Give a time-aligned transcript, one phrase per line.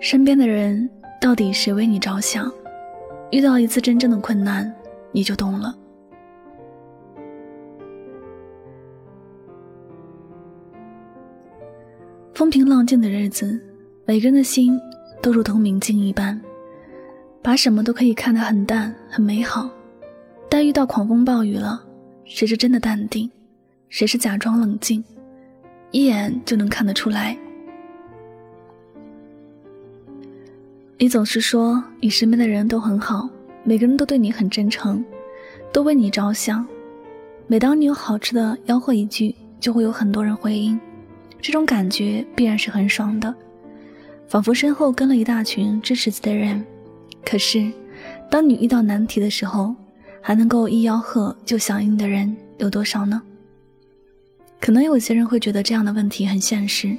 [0.00, 0.88] 身边的人
[1.20, 2.50] 到底谁为你着想？
[3.30, 4.74] 遇到一次真正的困难，
[5.12, 5.76] 你就懂了。
[12.32, 13.60] 风平浪静的日子，
[14.06, 14.80] 每个人的心
[15.20, 16.40] 都如同明镜一般，
[17.42, 19.70] 把什么都可以看得很淡、很美好。
[20.48, 21.84] 但遇到狂风暴雨了，
[22.24, 23.30] 谁是真的淡定，
[23.90, 25.04] 谁是假装冷静，
[25.90, 27.36] 一眼就能看得出来。
[31.02, 33.26] 你总是说你身边的人都很好，
[33.64, 35.02] 每个人都对你很真诚，
[35.72, 36.62] 都为你着想。
[37.46, 40.78] 每当你有好吃的吆喝一句，就会有很多人回应，
[41.40, 43.34] 这种感觉必然是很爽的，
[44.28, 46.62] 仿佛身后跟了一大群支持自己的人。
[47.24, 47.72] 可是，
[48.30, 49.74] 当你遇到难题的时候，
[50.20, 53.22] 还能够一吆喝就响应的人有多少呢？
[54.60, 56.94] 可能有些人会觉得这样的问题很现实，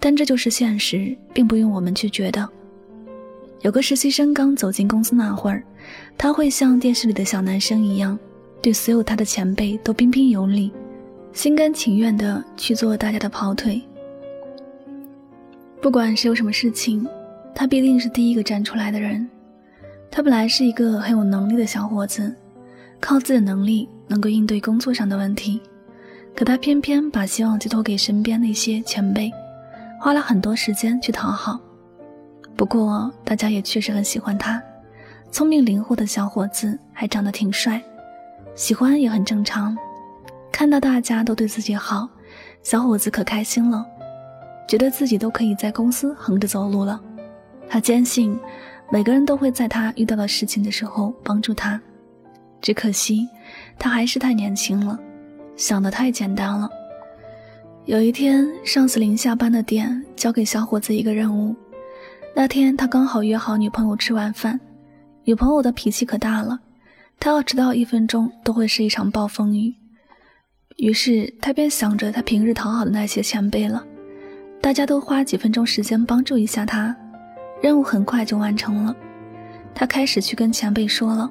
[0.00, 2.48] 但这就是现实，并不用我们去觉得。
[3.62, 5.62] 有个实习生刚走进公司那会儿，
[6.16, 8.18] 他会像电视里的小男生一样，
[8.62, 10.72] 对所有他的前辈都彬彬有礼，
[11.34, 13.82] 心甘情愿地去做大家的跑腿。
[15.82, 17.06] 不管是有什么事情，
[17.54, 19.28] 他必定是第一个站出来的人。
[20.10, 22.34] 他本来是一个很有能力的小伙子，
[22.98, 25.60] 靠自己的能力能够应对工作上的问题，
[26.34, 29.30] 可他偏偏把希望寄托给身边那些前辈，
[30.00, 31.60] 花了很多时间去讨好。
[32.60, 34.62] 不过，大家也确实很喜欢他，
[35.30, 37.82] 聪明灵活的小伙子，还长得挺帅，
[38.54, 39.74] 喜欢也很正常。
[40.52, 42.06] 看到大家都对自己好，
[42.62, 43.82] 小伙子可开心了，
[44.68, 47.00] 觉得自己都可以在公司横着走路了。
[47.66, 48.38] 他坚信，
[48.92, 51.80] 每个人都会在他遇到的事情的时候帮助他，
[52.60, 53.26] 只可惜
[53.78, 54.98] 他还是太年轻了，
[55.56, 56.68] 想的太简单了。
[57.86, 61.56] 有一天，上司临下班的点交给小伙子一个任务。
[62.34, 64.58] 那天他刚好约好女朋友吃晚饭，
[65.24, 66.58] 女朋友的脾气可大了，
[67.18, 69.74] 他要迟到一分钟都会是一场暴风雨。
[70.76, 73.84] 于是他便想着他平日讨好的那些前辈了，
[74.60, 76.96] 大家都花几分钟时间帮助一下他，
[77.60, 78.96] 任务很快就完成了。
[79.74, 81.30] 他开始去跟前辈说了，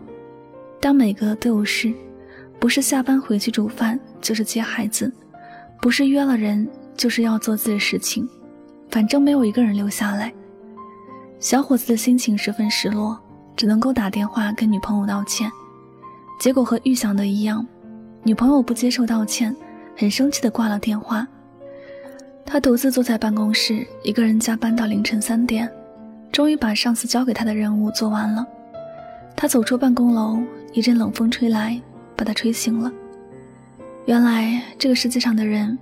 [0.79, 1.91] 当每个都有事，
[2.59, 5.11] 不是下班回去煮饭，就是接孩子，
[5.81, 8.27] 不是约了人，就是要做自己的事情，
[8.89, 10.31] 反正没有一个人留下来。
[11.39, 13.17] 小伙子的心情十分失落，
[13.55, 15.49] 只能够打电话跟女朋友道歉。
[16.37, 17.65] 结果和预想的一样，
[18.23, 19.55] 女朋友不接受道歉，
[19.95, 21.25] 很生气的挂了电话。
[22.45, 25.69] 他独自坐在办公室，一个人加班到凌晨三点，
[26.29, 28.45] 终于把上司交给他的任务做完了。
[29.33, 30.39] 他走出办公楼，
[30.73, 31.79] 一阵冷风吹来，
[32.17, 32.91] 把他吹醒了。
[34.05, 35.77] 原来这个世界上的人，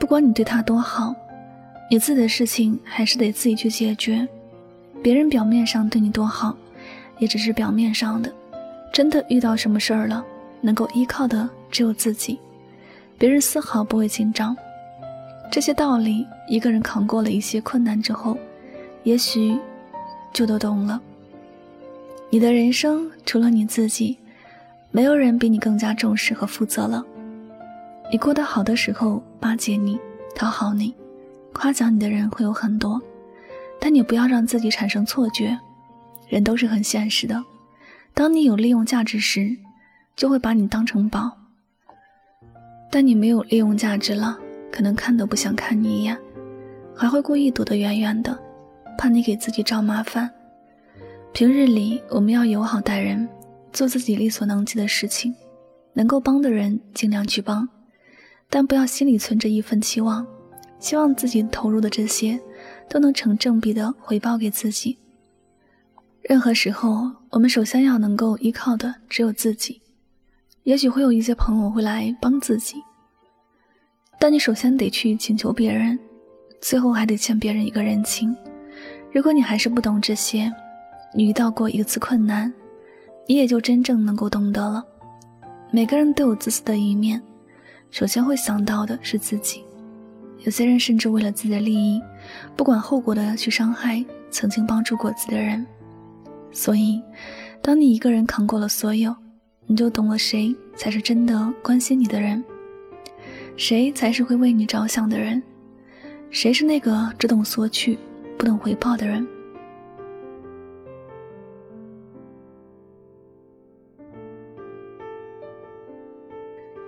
[0.00, 1.14] 不管你对他多好，
[1.88, 4.26] 你自己的事情还是得自己去解决。
[5.06, 6.56] 别人表面上对你多好，
[7.20, 8.28] 也只是表面上的。
[8.92, 10.24] 真的遇到什么事儿了，
[10.60, 12.40] 能够依靠的只有自己，
[13.16, 14.56] 别人丝毫不会紧张。
[15.48, 18.36] 这些道理，一个人扛过了一些困难之后，
[19.04, 19.56] 也许
[20.32, 21.00] 就都懂了。
[22.28, 24.18] 你的人生除了你自己，
[24.90, 27.00] 没有人比你更加重视和负责了。
[28.10, 30.00] 你过得好的时候，巴结你、
[30.34, 30.92] 讨好你、
[31.52, 33.00] 夸奖你的人会有很多。
[33.78, 35.58] 但你不要让自己产生错觉，
[36.28, 37.42] 人都是很现实的。
[38.14, 39.56] 当你有利用价值时，
[40.16, 41.30] 就会把你当成宝；
[42.90, 44.38] 但你没有利用价值了，
[44.72, 46.18] 可能看都不想看你一眼，
[46.94, 48.38] 还会故意躲得远远的，
[48.96, 50.30] 怕你给自己找麻烦。
[51.32, 53.28] 平日里我们要友好待人，
[53.72, 55.34] 做自己力所能及的事情，
[55.92, 57.68] 能够帮的人尽量去帮，
[58.48, 60.26] 但不要心里存着一份期望，
[60.80, 62.40] 希望自己投入的这些。
[62.88, 64.96] 都能成正比的回报给自己。
[66.22, 69.80] 任何时候，我们首先要能够依靠的只有自己。
[70.64, 72.82] 也许会有一些朋友会来帮自己，
[74.18, 75.96] 但你首先得去请求别人，
[76.60, 78.36] 最后还得欠别人一个人情。
[79.12, 80.52] 如果你还是不懂这些，
[81.14, 82.52] 你遇到过一次困难，
[83.28, 84.84] 你也就真正能够懂得了。
[85.70, 87.22] 每个人都有自私的一面，
[87.92, 89.62] 首先会想到的是自己。
[90.40, 92.02] 有些人甚至为了自己的利益。
[92.56, 95.66] 不管后果的去伤害曾经帮助过自己的人，
[96.52, 97.02] 所以，
[97.60, 99.14] 当你一个人扛过了所有，
[99.66, 102.42] 你就懂了谁才是真的关心你的人，
[103.56, 105.42] 谁才是会为你着想的人，
[106.30, 107.98] 谁是那个只懂索取
[108.38, 109.26] 不懂回报的人。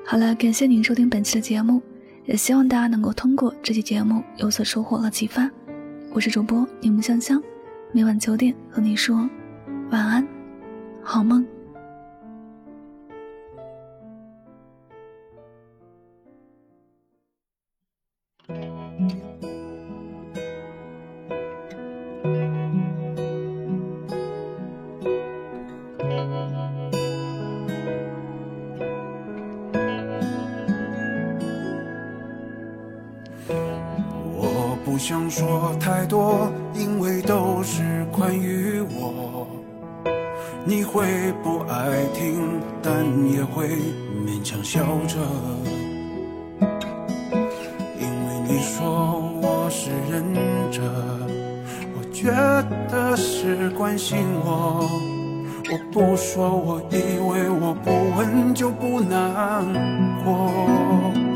[0.05, 1.83] 好了，感谢您收听本期的节目。
[2.29, 5.51] 也希望大家能够通过这期节目有所收获和启发。
[6.13, 7.43] 我是主播柠檬香香，
[7.91, 9.17] 每晚九点和你说
[9.91, 10.29] 晚安，
[11.03, 11.43] 好梦。
[33.51, 39.47] 我不想说太多，因为都是关于我。
[40.65, 43.69] 你会不爱听，但也会
[44.27, 45.17] 勉强笑着。
[47.99, 50.23] 因为你说我是忍
[50.71, 50.83] 着，
[51.97, 52.31] 我觉
[52.91, 54.87] 得是关心我。
[55.71, 59.65] 我不说，我以为我不问就不难
[60.25, 61.28] 过。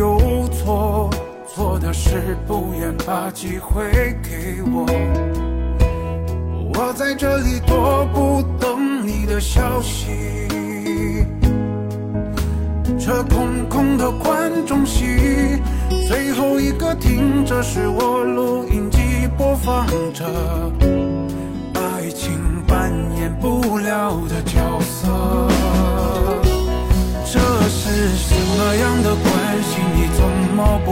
[0.00, 1.10] 有错，
[1.46, 3.84] 错的是不愿把机会
[4.22, 4.86] 给我。
[6.72, 10.06] 我在这里踱步等你的消息，
[12.98, 15.60] 这空空的观众席，
[16.08, 20.24] 最后一个听着是我录音机播放着，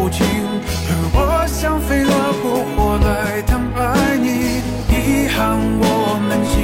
[0.09, 0.25] 不清？
[0.25, 2.11] 而我像飞蛾
[2.41, 6.57] 扑火来疼爱你，遗憾我们经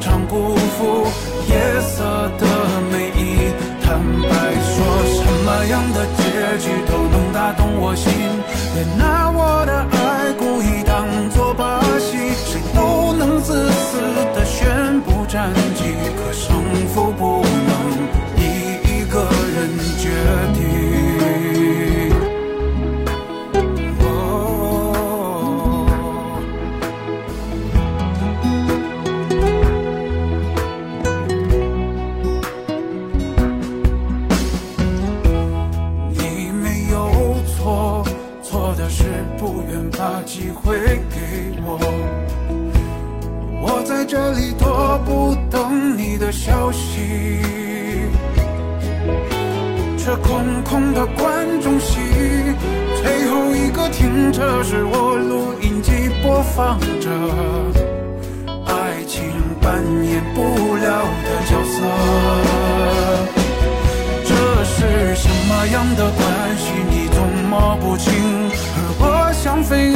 [0.00, 1.10] 常辜负
[1.50, 1.52] 夜
[1.82, 2.46] 色的
[2.92, 3.50] 美意。
[3.82, 4.30] 坦白
[4.62, 4.78] 说，
[5.10, 6.22] 什么样的结
[6.62, 8.12] 局都能打动我心，
[8.72, 13.98] 别拿我的爱故意当作把戏，谁都能自私
[14.34, 15.82] 的宣布战绩，
[16.16, 16.62] 可胜
[16.94, 17.43] 负不
[40.24, 40.78] 机会
[41.10, 41.78] 给我。
[43.60, 47.40] 我在这里踱步等你的消息。
[49.96, 51.98] 这空空的观众席，
[53.02, 57.08] 最后一个停车是我录音机播放着，
[58.66, 59.32] 爱情
[59.62, 60.42] 扮演不
[60.76, 61.80] 了的角色。
[64.26, 64.34] 这
[64.64, 66.72] 是什么样的关系？
[66.90, 67.18] 你总
[67.48, 68.12] 摸不清。
[68.76, 69.93] 而我像飞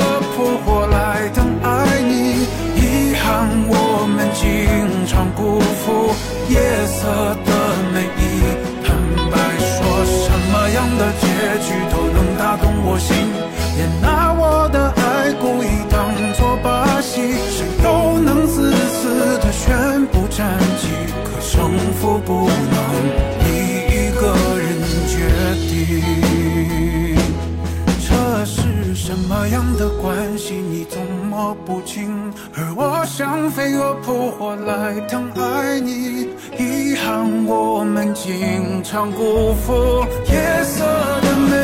[30.00, 30.54] 关系？
[30.54, 36.28] 你总摸不清，而我像飞蛾扑火来疼爱你。
[36.58, 40.84] 遗憾，我们经常辜负夜色
[41.22, 41.54] 的美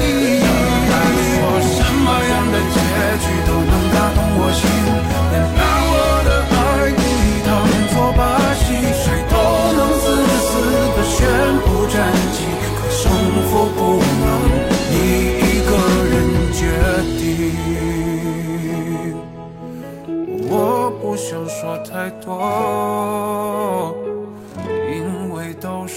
[0.00, 0.04] 丽。
[1.38, 2.76] 说什么样的结
[3.22, 4.60] 局都能打动我心，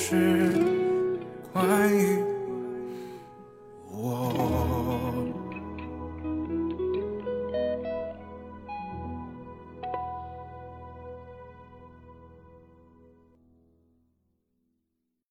[0.10, 0.51] 是
[1.54, 2.18] 关于。